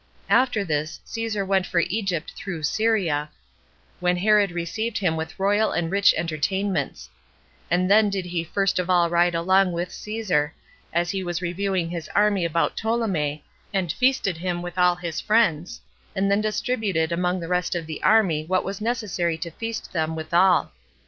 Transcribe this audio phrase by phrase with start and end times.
[0.31, 3.29] After this Caesar went for Egypt through Syria,
[3.99, 7.07] when Herod received him with royal and rich entertainments;
[7.69, 10.55] and then did he first of all ride along with Caesar,
[10.91, 13.43] as he was reviewing his army about Ptolemais,
[13.75, 15.81] and feasted him with all his friends,
[16.15, 20.15] and then distributed among the rest of the army what was necessary to feast them
[20.15, 20.71] withal.